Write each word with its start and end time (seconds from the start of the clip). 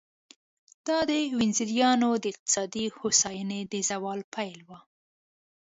دا 0.87 0.99
د 1.09 1.11
وینزیانو 1.39 2.09
د 2.19 2.25
اقتصادي 2.33 2.85
هوساینې 2.97 3.61
د 3.71 3.73
زوال 3.89 4.19
پیل 4.33 4.59
و 4.67 4.71